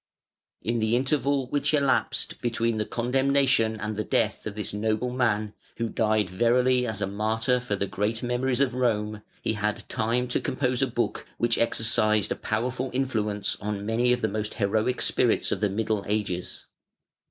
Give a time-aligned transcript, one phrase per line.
[0.63, 5.53] In the interval which elapsed between the condemnation and the death of this noble man,
[5.77, 10.27] who died verily as a martyr for the great memories of Rome, he had time
[10.29, 15.03] to compose a book which exercised a powerful influence on many of the most heroic
[15.03, 16.65] spirits of the Middle Ages.